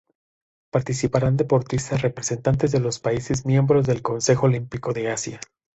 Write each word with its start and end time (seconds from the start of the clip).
Participarán 0.71 1.37
deportistas 1.37 2.01
representantes 2.01 2.71
de 2.71 2.79
los 2.79 2.97
países 2.99 3.45
miembros 3.45 3.85
del 3.85 4.01
"Consejo 4.01 4.47
Olímpico 4.47 4.93
de 4.93 5.11
Asia". 5.11 5.39